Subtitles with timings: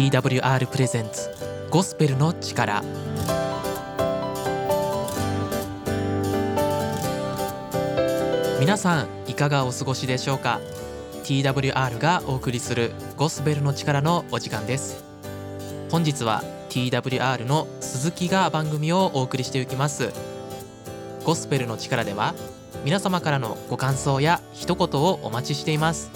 [0.00, 1.28] TWR プレゼンツ
[1.68, 2.82] ゴスペルの力。
[8.58, 10.58] 皆さんいかがお過ごしでしょうか
[11.24, 15.04] ？TWR がお送りするゴスペルの力のお時間です。
[15.90, 20.14] 本日は TWR の鈴木が番組をお送りしていきます。
[21.24, 22.34] ゴスペルの力では
[22.86, 26.10] 皆様からのご感想や一言をお待ちしています。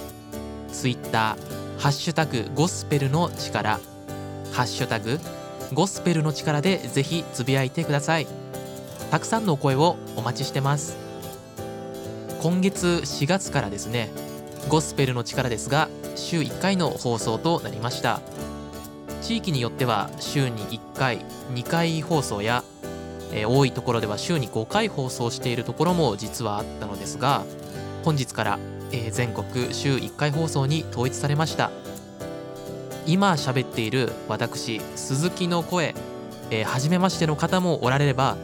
[0.72, 1.36] Twitter
[1.84, 3.78] ハッシュタグゴスペルの力。
[4.52, 5.20] ハッシュタグ
[5.74, 8.26] ゴスペルの力でぜひつぶやいてください。
[9.10, 10.96] たくさんのお声をお待ちしてます。
[12.40, 14.08] 今月4月からですね
[14.70, 18.22] ゴスペルの力ですが週1回の放送となりました。
[19.20, 21.18] 地域によっては週に1回
[21.52, 22.64] 2回放送や、
[23.30, 27.44] えー、多いところでは週に5回放送しているところも実はあったのですが
[28.06, 28.58] 本日から、
[28.94, 31.72] えー、全国週1回放送に統一されました。
[33.06, 35.94] 今喋っている私鈴木の声、
[36.50, 38.36] えー、初めましての方もおられれば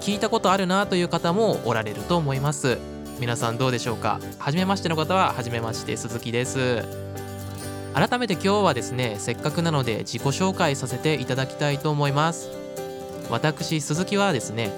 [0.00, 2.78] 聞いたことあるなという方もおられると思います。
[3.18, 4.20] 皆さんどうでしょうか？
[4.38, 6.84] 初めましての方は初めまして鈴木です。
[7.92, 12.50] 改めて今日はですねせっかくなので自己紹介させていただきたいと思います。
[13.28, 14.70] 私鈴木はですね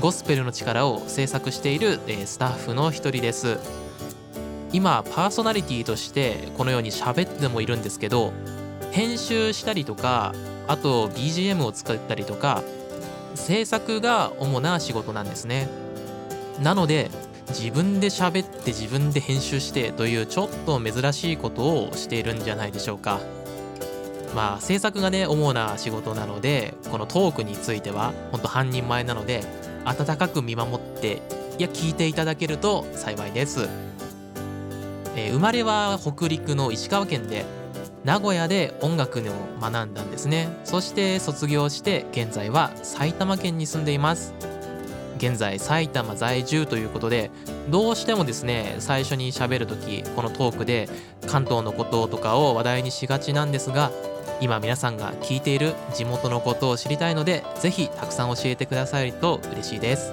[0.00, 3.58] ゴスペルの力を制作している、えスタッフの一人です。
[4.74, 8.32] 今パーソナリティとしてこのように喋ってもいるんですけど
[8.90, 10.34] 編集したりとか
[10.66, 12.64] あと BGM を作ったりとか
[13.36, 15.68] 制作が主な仕事なんですね。
[16.60, 17.08] なので
[17.50, 23.20] 自分で喋って自分で編集してというちょっと珍しいことをしているんじゃないでしょうか。
[24.34, 29.44] まあ制作がね主な仕事なのでこのトークについてはほんと半人前なので
[29.84, 31.22] 温かく見守って
[31.58, 33.68] いや聞いていただけると幸いです、
[35.16, 37.44] えー、生まれは北陸の石川県で
[38.04, 39.22] 名古屋で音楽を
[39.60, 40.48] 学んだんですね。
[40.64, 44.34] そして卒業して現在は埼玉県に住んでいます。
[45.16, 47.30] 現在埼玉在住ということで
[47.70, 50.88] どうしてもですね最初に喋る時このトークで
[51.26, 53.90] 関東のこととかを話題にしがちなんですが
[54.40, 60.12] 今皆さんが聞いている地元のことを知りたいので是非たくさん教えてくださると嬉しいです。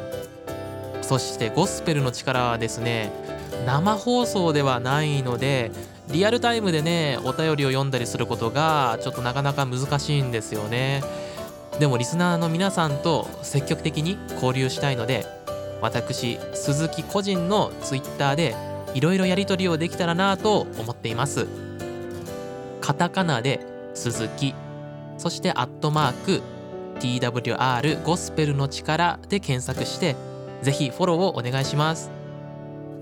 [1.02, 3.12] そしてゴスペルの力はですね
[3.66, 5.72] 生放送ではないので
[6.12, 11.04] リアルタイムでねお便りを読んだりすることがちょっとなかなか難しいんですよね。
[11.80, 15.26] でもリスナーの皆さんと積極的に交流したいので
[15.82, 18.56] 私鈴木個人の Twitter で
[18.94, 21.48] いろいろやり取りをできたらなと思っています。
[22.82, 24.54] カタカナで鈴木
[25.18, 26.42] そしてアットマーク
[27.00, 30.16] TWR ゴスペルの力で検索して
[30.62, 32.21] ぜひフォローをお願いします。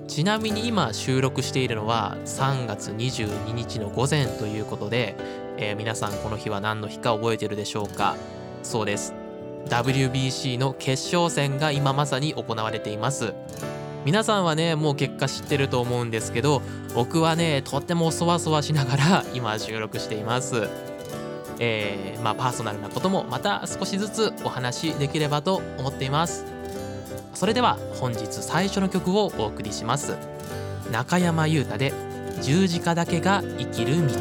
[0.10, 5.16] ちなみに今収録しているのは3月22日の午前ということで、
[5.58, 8.16] えー、皆さんこの日は何の日か覚えてるでしょうか？
[8.64, 9.14] そうです。
[9.68, 13.36] WBC の決勝戦が今まさに行われています。
[14.04, 16.64] 皆さんはねもう結果知ってると思うんですけど
[16.96, 20.68] 僕はねとってもそわそわしながら 今収録しています。
[21.60, 26.49] えー、まあパーソナルなこともまた少しずつお話しできればと思っています。
[27.40, 30.18] それでは本日最初の曲をお送りします。
[30.92, 31.94] 中山優太で
[32.42, 34.14] 十字架だけが生きる道。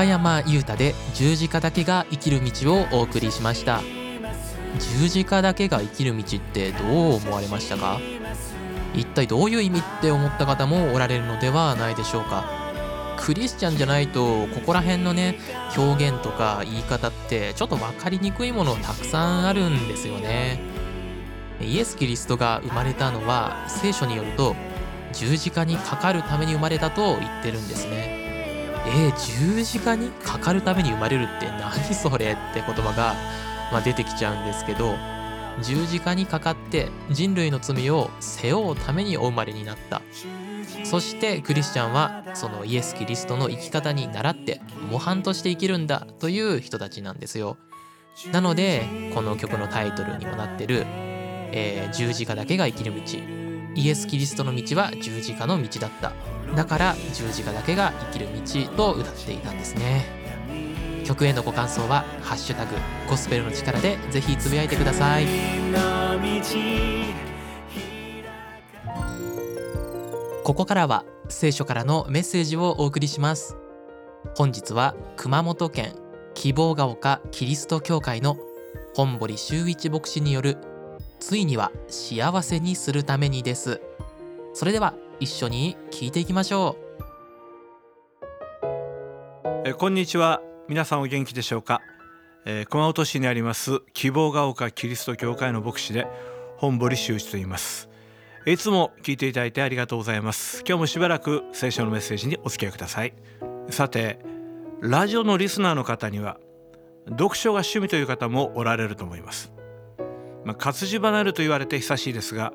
[0.00, 3.82] 中山裕太で十字架だけが生きる道をお送りしました。
[4.98, 8.00] 十字架だけが生きる道ってどう思われましたか？
[8.94, 12.46] 一体どういう意味って思った方もおられるのではないでしょうか？
[13.18, 15.38] クリスチャンじゃないとここら辺のね
[15.76, 20.60] 表現とか言い方ってちょっと分かりにくいものたくさんあるんですよね。
[21.60, 24.56] イエス・キリストが生まれたのは聖書によると
[25.12, 28.18] 十字架にかかるために生まれたと言ってるんですね。
[28.86, 33.14] えー、十字架にかかるために生まれるって何それって言葉が、
[33.70, 34.94] まあ、出てきちゃうんですけど
[35.62, 40.00] 十字架にかかって人類の罪を背負うためにお生まれになった。
[40.84, 44.60] そしてクリスチャンはそのイエス・キリストの生き方に倣って
[44.90, 47.58] 模範として生きるんだという人たちなんですよ。
[48.32, 50.84] なのでこの曲のタイトルにもなってる、
[51.52, 53.39] えー十字架だけが生きる道。
[53.74, 56.12] イエス・キリストの道は十字架の道だった。
[56.54, 58.28] だから十字架だけが生きる
[58.66, 60.06] 道と歌っていたんですね。
[61.04, 62.76] 曲へのご感想は「ハッシュタグ
[63.08, 65.26] ゴスペルの力」でぜひつぶやいてください。
[70.44, 73.56] ここからは聖書からのメッセージをお送りします。
[74.36, 75.94] 本日は熊本県
[76.34, 78.36] 希望が丘キリスト教会の
[78.94, 80.58] 本堀修一牧師による
[81.20, 83.80] ついには幸せにするためにです。
[84.54, 86.90] それでは一緒に聞いていきましょう。
[89.66, 90.40] えこんにちは。
[90.68, 91.82] 皆さんお元気でしょうか、
[92.46, 96.06] えー熊本市にあります希望が丘キリスト教会の牧師で
[96.56, 97.88] 本堀修一と言います。
[98.46, 100.64] いつも聞いていただいてありがとうございます。
[100.66, 103.12] 今日もしばらく聖書のメッセージにお付き合いください。
[103.68, 104.18] さて
[104.80, 106.38] ラジオのリスナーの方には
[107.10, 109.52] 読書が趣味という方もおられると思います。
[110.44, 112.52] まあ、活字離れと言われて久しいですが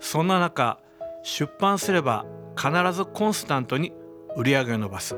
[0.00, 0.80] そんな中
[1.22, 2.24] 出版すれば
[2.56, 3.92] 必ずコンスタントに
[4.36, 5.16] 売り上げを伸ばす。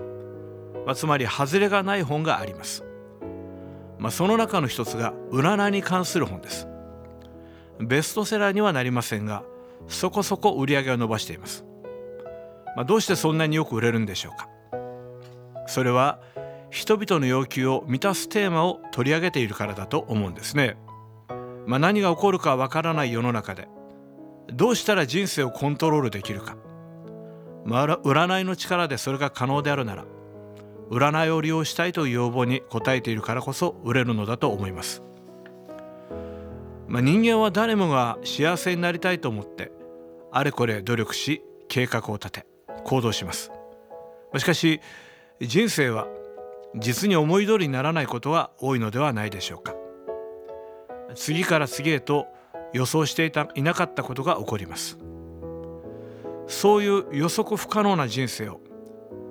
[0.84, 2.84] まあ、つまり外れがない本があります、
[3.98, 6.66] まあ、その中の一つが占いに関する本です。
[7.78, 9.44] ベストセラーにはなりませんが
[9.86, 11.64] そこそこ売り上げを伸ばしています、
[12.76, 14.48] まあ、どうしてそんなによく売れるんでしょうか。
[15.66, 16.20] それは
[16.70, 20.76] 人々の要求を満たすテーマを取り上げているからだと思うんですね、
[21.66, 23.68] まあ、何が起こるかわからない世の中で
[24.52, 26.56] どうしたら人生をコントロールできるか、
[27.64, 30.04] まあ、占いの力でそれが可能であるなら
[30.90, 35.02] 占いを利用したいという要望に応えているからこそ売れるのだと思います、
[36.88, 39.72] まあ、人間は誰もが幸せになりたいと思って
[40.32, 42.46] あれこれ努力し計画を立て
[42.84, 43.50] 行動します。
[44.38, 44.80] しかし
[45.40, 46.06] 人生は
[46.74, 49.74] 実に思い通りにならないことは多いのではないでしょうか。
[51.14, 52.26] 次から次へと
[52.72, 54.98] 予想していたいなかったことが起こります。
[56.46, 58.60] そういう予測不可能な人生を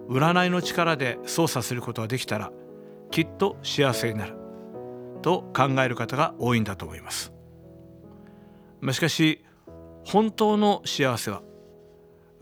[0.09, 2.51] 占いの力で操作することができたら
[3.11, 4.41] きっと幸せになる。
[5.21, 7.31] と考える方が多いんだと思います。
[8.79, 9.43] ましかし
[10.03, 11.43] 本当の幸せは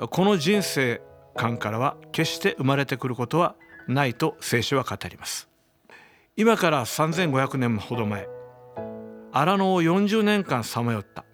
[0.09, 1.01] この人生
[1.35, 3.55] 観からは決して生まれてくることは
[3.87, 5.49] ないと聖書は語ります。
[6.37, 8.29] 今から3500年ほど前
[9.31, 11.25] 荒野を40年間さまよった。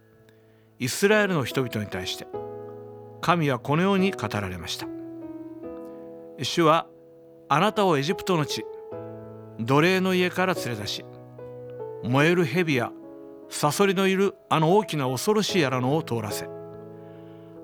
[0.80, 2.28] イスラエルの人々に対して
[3.22, 4.88] 神はこのように語られました。
[6.38, 6.88] 主は
[7.48, 8.66] あなたをエジプトの地
[9.60, 11.06] 奴隷の家から連れ出し
[12.04, 12.92] 燃える蛇や
[13.50, 16.50] サソリのいるあの大きな恐ろしい荒野を通らせ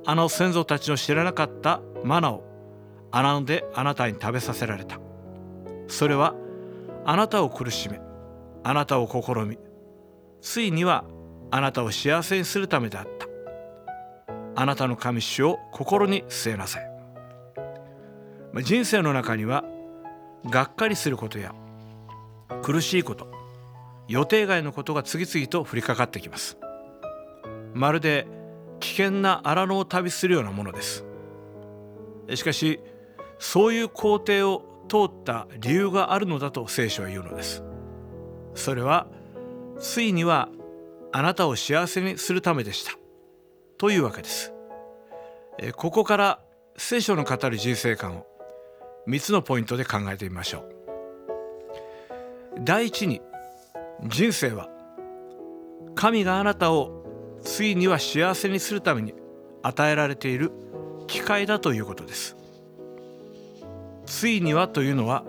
[0.05, 2.43] あの先祖たちの知らなかったマナを
[3.11, 5.00] 穴野であなたに食べさせられた。
[5.89, 6.33] それは
[7.03, 8.00] あなたを苦しめ
[8.63, 9.57] あなたを試み
[10.41, 11.05] ついには
[11.51, 13.27] あなたを幸せにするためであった。
[14.55, 16.91] あなたの神主を心に据えなさい。
[18.51, 19.63] ま人生の中には
[20.45, 21.53] がっかりすることや
[22.63, 23.27] 苦しいこと
[24.07, 26.57] 予定外のことが次々と降りかかってきます。
[27.74, 28.27] まるで
[28.81, 31.05] 危険な荒野を旅するようなものです。
[32.36, 32.79] しかし
[33.39, 37.63] そういう工程を通った理由があるのだと聖書は言うのです。
[38.53, 39.07] それは
[39.81, 40.47] ついには
[41.11, 42.93] あなたを幸せにするためでした。
[43.77, 44.53] というわけです。
[45.57, 46.39] えここから
[46.77, 48.25] 聖書の語る人生観を
[49.07, 50.75] 3つのポイントで考えてみましょう。
[52.63, 53.21] 第一に
[54.05, 54.69] 人生は
[55.95, 59.15] 神があなたをついには幸せにするために
[59.63, 60.51] 与えられている
[61.07, 62.38] 機会だということです。
[64.05, 65.25] ついにはというのは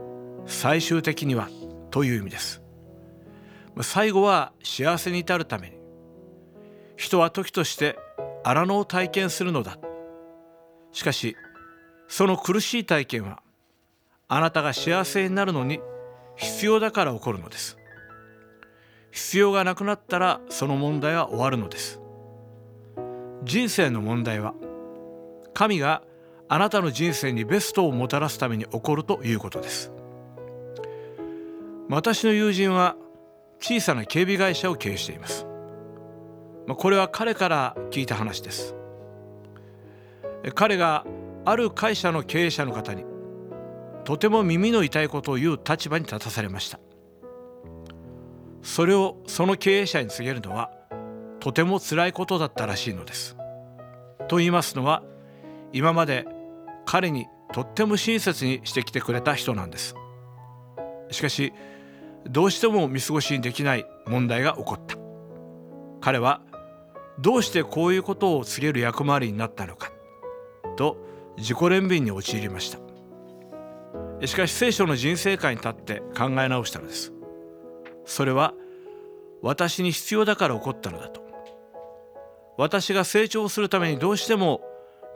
[0.46, 1.48] 最終的には
[1.90, 2.61] という意味です。
[3.80, 5.76] 最後は幸せに至るために
[6.96, 7.98] 人は時として
[8.44, 9.78] 荒野を体験するのだ。
[10.92, 11.36] しかし
[12.06, 13.42] その苦しい体験は
[14.28, 15.80] あなたが幸せになるのに
[16.36, 17.78] 必要だから起こるのです。
[19.10, 22.00] 必要がなくなったらその問題は終わるのです。
[23.44, 24.54] 人生の問題は
[25.54, 26.02] 神が
[26.48, 29.92] あなたの人生にベストをもたらすために起こるということです。
[31.88, 32.96] 私の友人は
[33.62, 35.46] 小さな警備会社を経営しています。
[36.66, 38.74] まこれは彼から聞いた話です。
[40.54, 41.06] 彼が
[41.44, 43.04] ある会社の経営者の方に
[44.04, 46.80] とても耳の痛いことを言う立場に立たされました。
[48.62, 50.72] それをその経営者に告げるのは
[51.38, 53.36] とても辛いことだったらしいのです。
[54.26, 55.04] と言いますのは
[55.72, 56.26] 今まで
[56.84, 59.94] 彼にとっても親切にしてきてくれた人なんです。
[61.12, 61.52] しかし
[62.28, 64.96] どうしても見過ごしにできない問題が起こった。
[66.00, 66.40] 彼は
[67.18, 69.92] どうしてこういうことを告げる役回りになったのか
[70.76, 70.96] と
[71.36, 72.78] 自己憐憫に陥りました。
[74.26, 77.12] しかし聖書の人生観に立って考え直したのです。
[78.04, 78.54] それは
[79.42, 81.22] 私に必要だから起こったのだと。
[82.56, 84.60] 私が成長するためにどうしても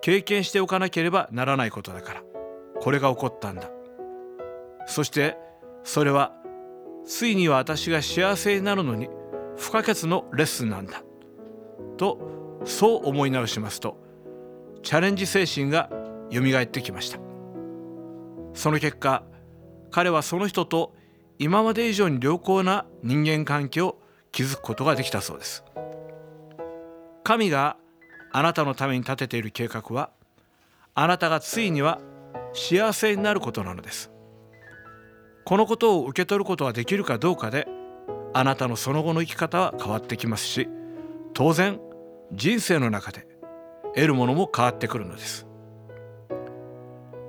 [0.01, 2.23] 経験しておかなければならないことだから
[2.81, 3.71] これが起こったんだ。
[4.87, 5.37] そして
[5.85, 6.33] それは
[7.07, 9.09] ついには私が幸せになるのに
[9.57, 11.03] 不可欠のレッスンなんだ。
[11.97, 13.97] とそう思い直しますと
[14.83, 15.89] チャレンジ精神が
[16.31, 17.19] よみがえってきました。
[18.55, 19.23] その結果
[19.91, 20.95] 彼はその人と
[21.39, 23.99] 今まで以上に良好な人間関係を
[24.33, 25.65] 築くことができたそうです。
[27.23, 27.77] 神が
[28.33, 30.11] あなたのために立てている計画は
[30.95, 32.01] あなたがついには
[32.53, 34.11] 幸せになることなのです。
[35.47, 37.69] このことを受け取ることができるかどうかで
[38.35, 40.69] あなたのその後の生き方は変わってきますし
[41.35, 41.81] 当然
[42.33, 43.29] 人生の中で
[43.95, 45.47] 得るものも変わってくるのです。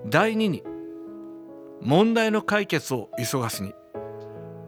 [0.08, 0.64] 第2に
[1.82, 3.74] 問題の解決を急がすに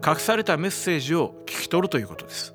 [0.06, 2.54] 隠されたメッセージを聞き取るということです。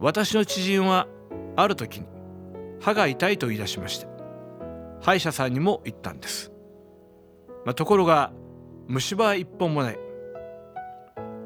[0.00, 1.06] 私の知人は
[1.54, 2.06] ある時に
[2.80, 4.06] 歯が痛いと言い出しまして
[5.02, 6.52] 歯医者さんにも行ったんです、
[7.64, 8.32] まあ、ところが
[8.86, 9.98] 虫歯一本もない。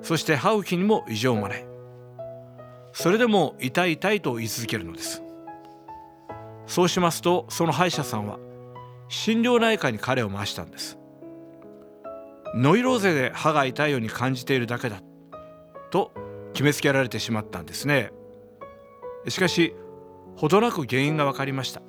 [0.03, 1.67] そして歯茎にも異常もない。
[2.93, 5.23] それでも痛い痛いと言い続けるのです。
[6.67, 8.39] そうしますとその歯医者さんは
[9.09, 10.99] 心療内科に彼を回したんです。
[12.55, 15.03] ノイローゼで歯が痛いように感じているだけだ
[15.91, 16.13] と
[16.53, 18.13] 決めつけられてしまったんですね。
[19.29, 19.75] しかし
[20.37, 21.83] ほどなく原因が分かりました。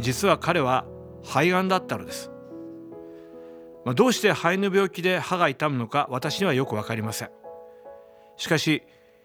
[0.00, 0.84] 実は彼は
[1.22, 2.30] 肺がんだったのです。
[3.84, 7.30] まあ、どうして肺の病気で歯が痛むのか私にはよく分かりません。
[8.36, 8.82] しかし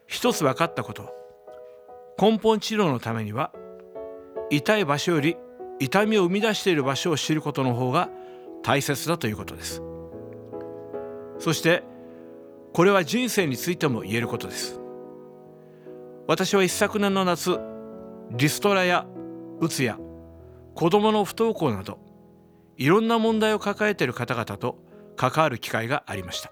[0.07, 1.13] 一つ分かったこと。
[2.19, 3.51] 根本治療のためには
[4.49, 5.35] 痛い場所より
[5.79, 8.09] 痛みを生み出している場所を知ることの方が
[8.63, 9.81] 大切だということです。
[11.39, 11.83] そして
[12.73, 14.79] これは人生についても言えることです。
[16.27, 17.59] 私は一昨年の夏
[18.31, 19.05] リストラや
[19.59, 19.99] うつや
[20.73, 21.99] 子どもの不登校など
[22.77, 24.77] いろんな問題を抱えている方々と
[25.15, 26.51] 関わる機会がありました。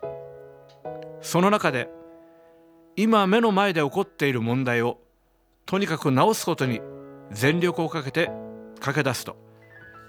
[1.22, 1.90] その中で
[2.96, 5.00] 今目の前で起こっている問題を
[5.66, 6.82] とにかく直すことに
[7.32, 8.30] 全力をかけて
[8.80, 9.38] 駆け出すと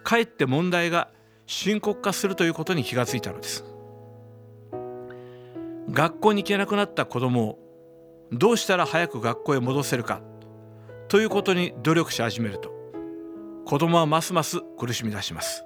[0.03, 1.09] かえって問題が
[1.47, 3.65] 深刻化するということに気がついたのです。
[5.91, 7.59] 学校に行けなくなった子供を
[8.33, 10.23] どうしたら早く学校へ戻せるか
[11.09, 12.73] ということに努力し始めると
[13.67, 15.65] 子供はますます苦しみ出します。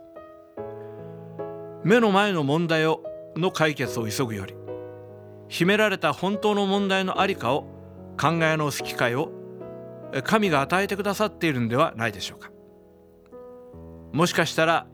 [1.89, 3.03] 目の前の問題を
[3.35, 4.55] の解決を急ぐより
[5.49, 7.63] 秘められた本当の問題の在りかを
[8.21, 9.33] 考え直す機会を
[10.23, 12.51] 神が与えてくださっているのではないでしょうか。
[14.13, 14.87] もしかしたら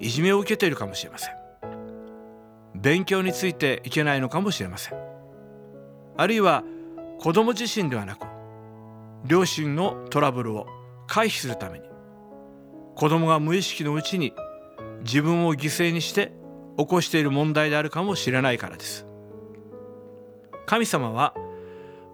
[0.00, 1.34] いじめを受けているかもしれません。
[2.74, 4.98] 勉強についていけないのかもしれません。
[6.16, 6.64] あるいは
[7.20, 8.26] 子供自身ではなく
[9.24, 10.66] 両親のトラブルを
[11.06, 11.88] 回避するために
[12.96, 14.34] 子供が無意識のうちに
[15.04, 16.39] 自分を犠牲にして
[16.80, 19.06] 起こしている問題であるかもしれないからです。
[20.66, 21.34] 神様は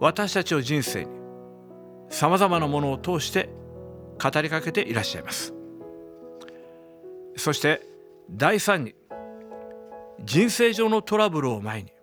[0.01, 1.11] 私たちの人生に
[2.09, 3.49] さまざまなものを通して
[4.21, 5.53] 語りかけていらっしゃいます。
[7.37, 7.81] そして
[8.29, 8.93] 第三に
[10.25, 11.93] 人生上のトラブルを前に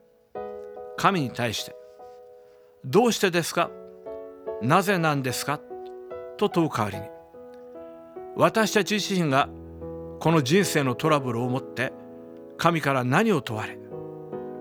[0.97, 1.77] 神に対して
[2.85, 3.71] 「どうしてですか？
[4.63, 5.61] なぜなんですか?」
[6.39, 7.05] と問う代わりに
[8.37, 9.49] 私たち自身が
[10.21, 11.93] この人生のトラブルを持って
[12.57, 13.79] 神から何を問われ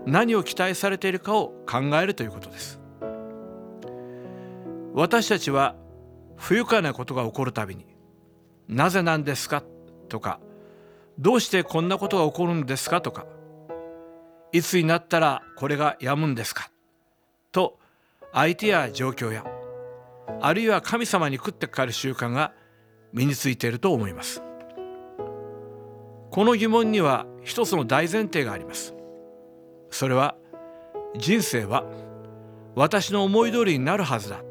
[0.05, 2.79] 何を期待されているかを考えるということです
[4.93, 5.75] 私たちは
[6.35, 7.85] 不愉快なことが起こるたびに
[8.67, 9.63] 「なぜなんですか?」
[10.09, 10.39] とか
[11.19, 13.25] 「どうしてこんなことが起こるんですか?」とか
[14.51, 16.69] 「いつになったらこれがやむんですか?」
[17.51, 17.79] と
[18.33, 19.45] 相手や状況や
[20.41, 22.53] あるいは神様に食ってかかる習慣が
[23.13, 24.41] 身についていると思います
[26.31, 28.93] この疑問には一つの大前提があります。
[29.89, 30.35] それは
[31.17, 31.85] 人生は
[32.75, 34.41] 私の思い通りになるはずだ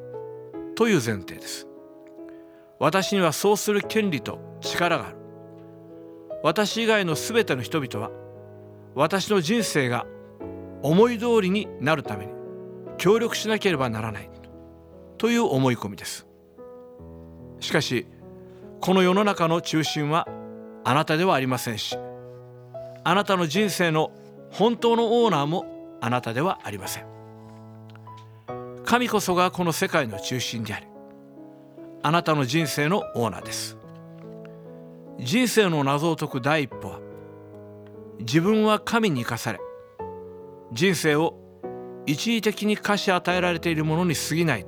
[0.77, 1.67] という前提です。
[2.79, 5.17] 私にはそうする権利と力がある。
[6.43, 8.11] 私以外の全ての人々は
[8.95, 10.07] 私の人生が
[10.83, 12.33] 思い通りになるために
[12.99, 14.31] 協力しなければならない
[15.19, 16.27] という思い込みです。
[17.61, 18.07] しかし
[18.81, 20.27] この世の中の中心は
[20.85, 21.97] あなたではありませんし
[23.05, 24.13] あなたの人生の
[24.51, 27.07] 本当のオーナーもあなたではありません。
[28.85, 30.87] 神こそがこの世界の中心であり
[32.03, 33.79] あなたの人生のオーナーです。
[35.19, 37.01] 人生の謎を解く第一歩は
[38.19, 39.61] 自分は神に生かされ
[40.73, 41.39] 人生を
[42.07, 44.67] 一時的に貸し与えられているものに過ぎない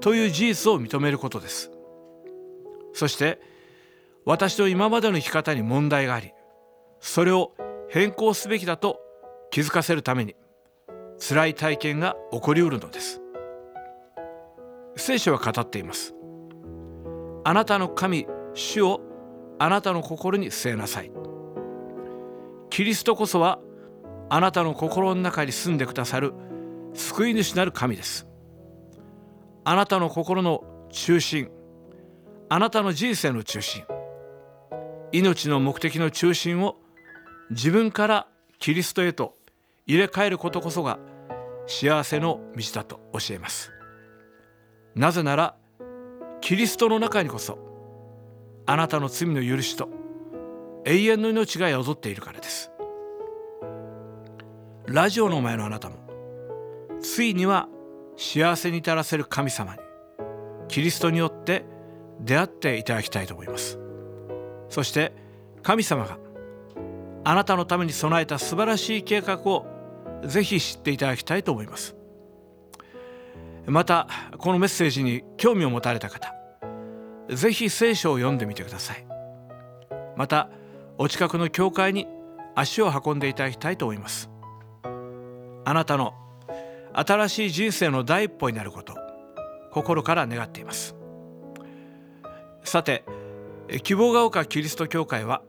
[0.00, 1.70] という事実を認めることです。
[2.92, 3.40] そして
[4.24, 6.32] 私と今までの生き方に問題があり
[7.06, 7.52] それを
[7.88, 9.00] 変更すべきだと
[9.52, 10.34] 気づかせるために
[11.20, 13.22] 辛い体験が起こりうるのです。
[14.96, 16.16] 聖書は語っています。
[17.44, 19.00] あなたの神主を
[19.60, 21.12] あなたの心に据えなさい。
[22.70, 23.60] キリストこそは
[24.28, 26.34] あなたの心の中に住んでくださる
[26.92, 28.26] 救い主なる神です。
[29.62, 31.50] あなたの心の中心
[32.48, 33.84] あなたの人生の中心
[35.12, 36.78] 命の目的の中心を
[37.50, 38.26] 自分から
[38.58, 39.34] キリストへと
[39.86, 40.98] 入れ替えることこそが
[41.66, 43.70] 幸せの道だと教えます。
[44.94, 45.54] なぜなら
[46.40, 47.58] キリストの中にこそ
[48.66, 49.88] あなたの罪の許しと
[50.84, 52.70] 永遠の命が宿っているからです。
[54.86, 55.96] ラジオの前のあなたも
[57.00, 57.68] ついには
[58.16, 59.80] 幸せに至らせる神様に
[60.68, 61.64] キリストによって
[62.20, 63.78] 出会っていただきたいと思います。
[64.68, 65.12] そして
[65.62, 66.18] 神様が
[67.28, 69.66] あなたのために備えた素晴らしい計画を
[70.24, 71.96] ぜひ知っていただきたいと思います。
[73.66, 74.06] また
[74.38, 76.32] このメッセージに興味を持たれた方
[77.28, 79.04] ぜひ聖書を読んでみてください。
[80.14, 80.50] また
[80.98, 82.06] お近くの教会に
[82.54, 84.30] 足を運んでいただきたいと思います。
[85.64, 86.14] あなたの
[86.92, 88.94] 新しい人生の第一歩になること
[89.72, 90.94] 心から願っています。
[92.62, 93.04] さて
[93.82, 95.42] 希望が丘キリスト教会は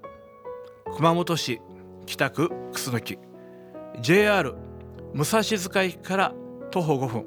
[0.96, 1.62] 熊本市
[2.08, 3.20] 北区楠木。
[4.02, 4.56] JR
[5.14, 6.34] 武蔵塚駅から
[6.72, 7.26] 徒歩5分。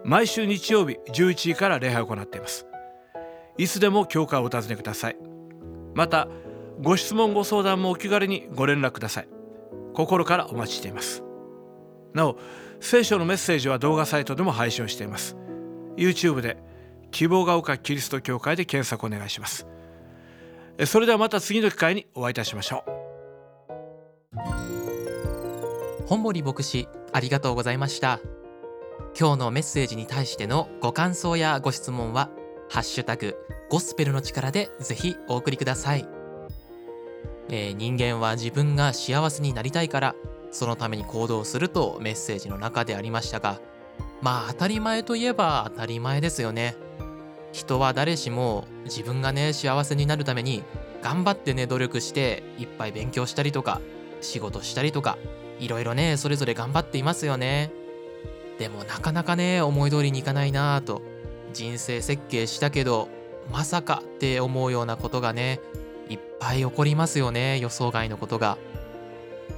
[0.04, 2.66] 毎週日曜日11時から礼拝を行っています。
[3.58, 5.16] いつでも教会をお尋ねください。
[5.94, 6.28] また
[6.80, 9.28] ご質問ご相談もお気軽にご連絡ください。
[9.94, 11.24] 心からお待ちしています。
[12.14, 12.38] なお
[12.80, 15.36] 聖書のメッセージは動画サイトでも配信をしています。
[15.96, 16.56] YouTube で
[17.10, 19.66] 希望が丘キリスト教会で検索お願いします。
[20.86, 22.92] それではまた次の機会にお会いいたしましょう。
[26.06, 28.20] 本堀牧師ありがとうございました。
[29.18, 32.30] 今日のメッセージに対してのご感想やご質問は
[32.70, 33.36] ハッシュタグ
[33.68, 36.08] ゴスペルの力でぜひお送りください、
[37.50, 40.14] えー人間は自分が幸せになりたいから
[40.52, 43.60] そのために行動するとメッセージの中でありましたが
[44.20, 46.76] まあ当たり前といえば当たり前ですよね。
[47.52, 50.62] 人は誰しも自分がね幸せになるために
[51.02, 53.80] 頑張ってね努力していっぱい勉強したりとか
[54.20, 55.18] 仕事したりとか
[55.58, 57.72] いろいろねそれぞれ頑張っていますよね。
[58.58, 61.02] でもなかなかね思い通りにいかないなぁと
[61.52, 63.08] 人生設計したけど
[63.50, 65.60] まさかって思うようなことがね
[66.08, 68.56] いっぱい起こりますよね予想外のことが。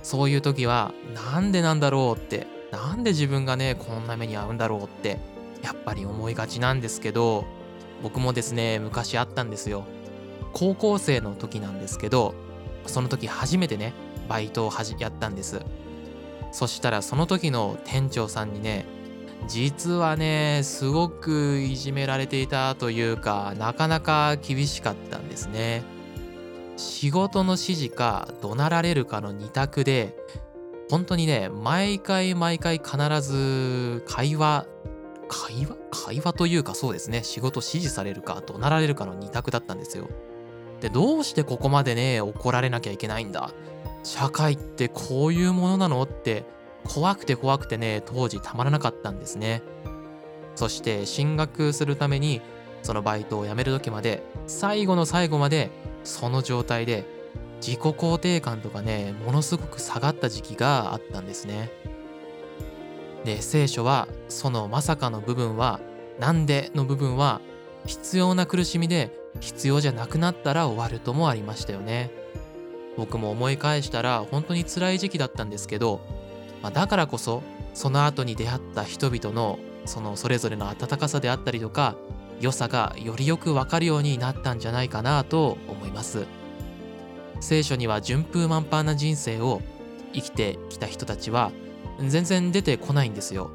[0.03, 5.19] そういう時はなんでなんだろうってなんで自分がねこんな目に遭うんだろうって
[5.63, 7.45] やっぱり思いがちなんですけど
[8.03, 9.85] 僕もですね昔あったんですよ。
[10.53, 12.35] 高校生の時なんですけど
[12.87, 13.93] その時初めてね
[14.29, 15.61] バイトをはじやったんです。
[16.53, 18.87] そしたらその時の店長さんにね
[19.49, 25.83] 実はねすごくいじめられていたというかなかなか厳しかったんですね。
[26.77, 30.17] 仕事の指示か怒鳴られるかの二択で
[30.91, 34.67] 本当にね毎回毎回必ず会話
[35.29, 35.77] 会話？
[35.91, 37.25] 会話というかそうですね。
[37.25, 40.09] 仕事指示されるか怒鳴られるかの二択だったんですよ。
[40.81, 43.51] でどうしてここまでね怒られなきゃいけないんだ？
[44.03, 46.45] 社会ってこういうものなのって
[46.85, 49.63] 怖くて怖くてね当時たまらなかったんですね。
[50.57, 52.43] そして進学するために
[52.83, 55.71] そのバイトを辞める時まで最後の最後まで
[56.05, 57.05] その状態で
[57.61, 61.71] 自己肯定感とかねものすごく下がった時期があったんですね。
[63.25, 65.81] で聖書はそのまさかの部分は
[66.21, 67.41] なんでの部分は
[67.87, 72.11] 必要な苦しみで必要じゃなくなったら終わるともありましたよね。
[72.97, 76.01] 僕も思い返したら本当に辛い時期だったんですけど、
[76.63, 81.97] まあ、だからこそその後に出会った人々のそのそれぞれの温かさであったりとか
[82.45, 86.27] 良さがよりよくわかるようになったんじゃないかなと思います。
[87.41, 89.63] 聖書には順風満帆な人生を
[90.13, 91.53] 生きてきた人たちは
[91.99, 93.51] 全然出てこないんですよ。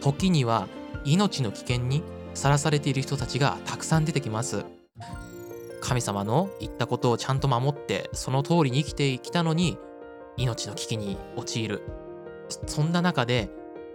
[0.00, 0.66] 時には
[1.04, 2.02] 命の危険に
[2.34, 4.64] さらされている人たちがたくさん出てきます。
[5.80, 9.78] 神様の言ったことをちゃんと守ってその通りに生きてきたのに
[10.36, 11.82] 命の危機に陥る。
[12.66, 13.50] そんな中で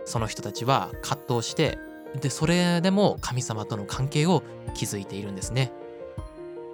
[0.06, 1.78] その人たちは葛藤して
[2.22, 4.44] でそれでも神様との関係を
[4.76, 5.72] 築いているんですね。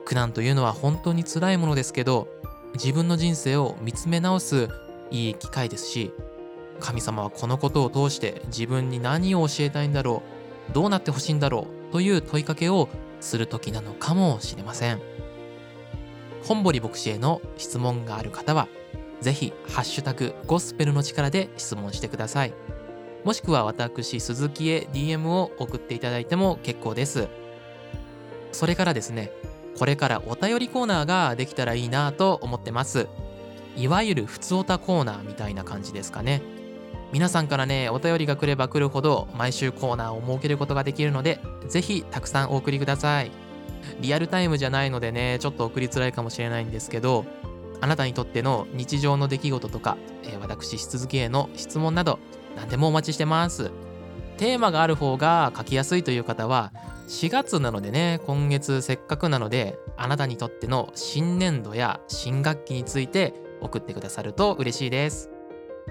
[0.05, 2.27] 苦難というのは本当に辛いものですけど
[2.73, 4.67] 自分の人生を見つめ直す
[5.11, 6.11] いい機会ですし
[6.79, 10.23] 神様はこのことを通して自分に何を教えたいんだろ
[10.69, 15.01] うどうなってほしいんだろうという問いかけをする時なのかもしれません。
[16.43, 18.67] 本堀牧師への質問がある方は
[19.21, 22.53] ぜひハッシュタグゴスペルの力で質問してください。
[23.23, 27.27] もしくは私鈴木へ DM を送っていただいても結構です。
[28.51, 29.31] それからですね
[29.77, 33.07] これからお便りコーナーができたらいいなと思ってます。
[33.77, 36.41] いわゆるふつおたコーナーみたいな感じですかね。
[37.11, 43.31] 皆さんからねお便りが来れば来るほど毎週コーナーを設けることができるのでぜひたくさんお送りください。
[44.01, 47.25] リアルタイムじゃないのでねちょっと送りづらいかもしれないんですけど
[47.81, 52.19] あなたにとっての日常の出来事とか、えー、私し続きへの質問など
[52.59, 53.71] 何でもお待ちしてます。
[54.37, 56.71] テーマがある方が書きやすいという方は
[57.07, 65.29] 4月なのでね今月せっかくなのであなたにとっての新年度や新学期について送ってくださると嬉しいです。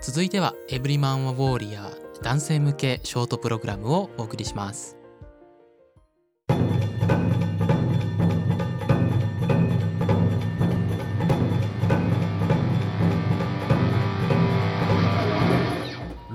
[0.01, 4.97] 続いてはエブリマン・ウォーリアー男性向けショートプログラムをお送りします。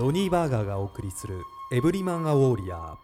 [0.03, 2.97] ロニー・バーガーがお送りする「エブリマン・ア・ウォーリアー」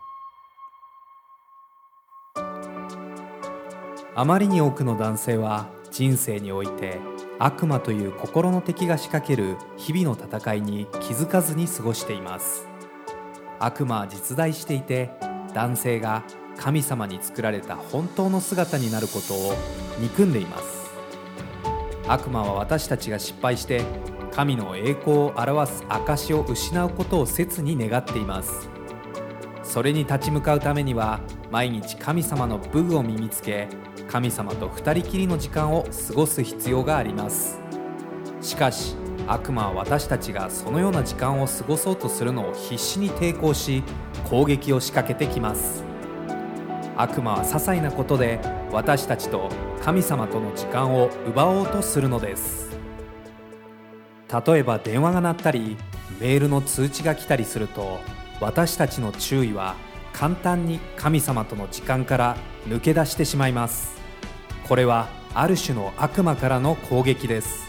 [4.15, 6.99] あまりに多くの男性は人生において
[7.39, 12.67] 悪魔という心の敵が仕掛ける日々の戦いに気づかずに過ごしています。
[13.59, 15.09] 悪魔は実在していて
[15.53, 16.25] 男性が
[16.57, 19.53] 神様に作られた本当の姿になることを
[20.01, 20.91] 憎んでいます。
[22.09, 23.85] 悪魔は私たちが失敗して
[24.31, 28.69] 神の栄光を表す証を失うことを切に願っています。
[29.63, 31.19] それに立ち向かうためには
[31.51, 33.67] 毎日神様の武具を身につけ
[34.07, 37.59] 神様と二人きりの時間を過ごす必要があります。
[38.41, 38.95] しかし
[39.27, 43.83] 悪魔は私たちがそのような時間を過ごそうとするのを必死に抵抗し
[44.27, 45.83] 攻撃を仕掛けてきます。
[46.97, 48.39] 悪魔は些細なことで
[48.71, 49.49] 私たちと
[49.81, 52.68] 神様との時間を奪おうとするのです。
[54.31, 55.75] 例えば電話が鳴ったり
[56.19, 57.99] メールの通知が来たりすると
[58.39, 59.75] 私たちの注意は
[60.13, 62.37] 簡単に神様との時間から
[62.67, 63.97] 抜け出してしまいます。
[64.67, 67.67] これはある種の悪魔からの攻撃です。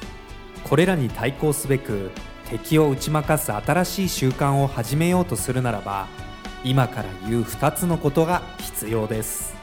[0.65, 2.11] これらに対抗すべく
[2.49, 6.09] 敵を打ち負かす新しい習慣を始めようとするならば
[6.65, 9.55] 今から言う2つのことが必要です。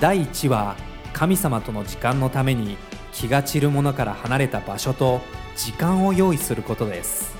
[0.00, 0.76] 第1は
[1.12, 2.76] 神様との時間のために
[3.12, 5.20] 気が散るものから離れた場所と
[5.56, 7.34] 時間を用意することです。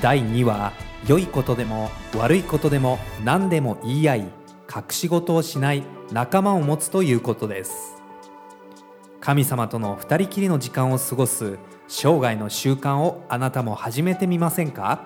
[0.00, 0.72] 第2は
[1.06, 5.82] 良いことでも悪いことでも何でも言い合い隠し事をしない
[6.12, 8.02] 仲間を持つということです。
[9.20, 11.58] 神様との二人きりの時間を過ごす
[11.88, 15.04] 生涯の習慣をあなたも始めてみませんか？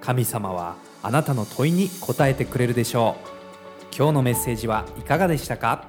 [0.00, 3.96] 神様はあなたの問いに答えてくれるでしょう。
[3.96, 5.86] 今日のメッセージはいかがでしたか？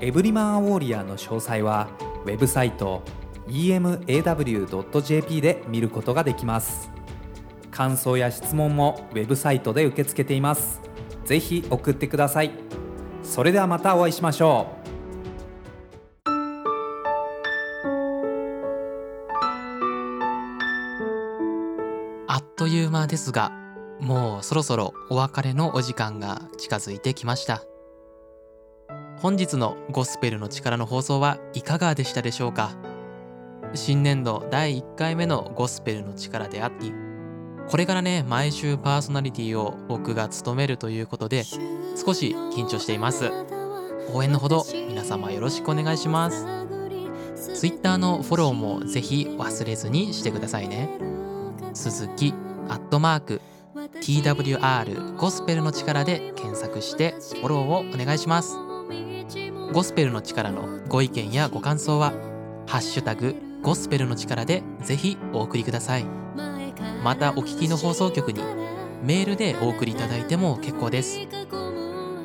[0.00, 1.88] エブリマンアウォーリアーの詳細は
[2.24, 3.02] ウェブサイト
[3.48, 6.90] emaw.jp で見ることができます。
[7.70, 10.80] 感想や質問もウェブサイトで受け付けています。
[11.24, 12.52] ぜひ送ってください。
[13.22, 14.84] それではまたお会いしましょう。
[22.28, 23.52] あっという間ですが
[24.00, 27.62] もうそろそろお別れのお時間が近づいてきました。
[29.16, 32.72] 本日のゴスペルの力の放送はいかがでしたでしょうか？
[33.74, 36.92] 新年度第1回目のゴスペルの力であり
[37.68, 43.30] これからね毎週パーソナリティを僕が務めるということで少し緊張しています。
[44.12, 46.46] 応援のほど皆様よろしくお願いします。
[47.54, 50.90] Twitter のフォローもぜひ忘れずにしてくださいね。
[51.72, 52.34] 鈴木
[52.68, 53.40] アットマーク
[54.00, 58.56] TWR ゴスペルの力で検索してフォローをお願いします。
[59.72, 62.12] ゴスペルの力のご意見やご感想は
[62.66, 66.04] ハッシュタグゴスペルの力でぜひお送りください。
[67.02, 68.42] またお聞きの放送局に
[69.02, 71.18] メールでお送りいただいても結構です。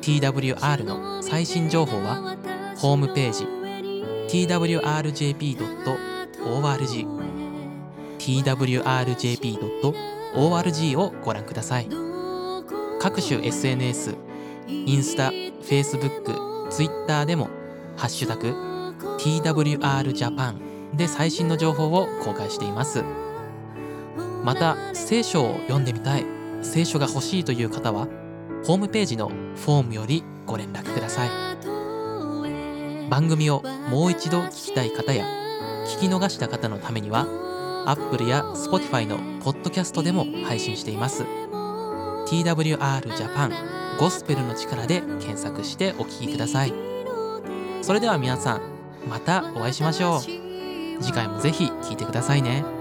[0.02, 2.36] TWR の最新情報は
[2.76, 3.46] ホームページ
[4.28, 5.60] twrjp.org
[8.18, 11.88] twrjp.org をご覧ください。
[13.00, 14.14] 各種 SNS
[14.68, 17.48] インスタ、Facebook、Twitter でも
[17.96, 18.54] ハッシュタグ
[19.18, 23.04] TWRJAPAN で最新の情報を公開しています。
[24.44, 26.26] また聖書を読んでみたい。
[26.62, 28.06] 聖書が欲しいという方は
[28.64, 31.30] ホームページのフォームよりご連絡ください。
[33.08, 35.24] 番組をもう一度聞きたい方や
[35.86, 37.26] 聞き逃した方のためには
[37.86, 41.24] Apple や Spotify のポッドキャストでも配信しています。
[42.26, 43.52] TWR Japan
[43.98, 46.74] ゴスペルの力で検索してお聞きください。
[47.82, 48.60] それでは皆さん
[49.08, 50.39] またお会いしましょう。
[51.00, 52.79] 次回もぜひ聴いてくださいね。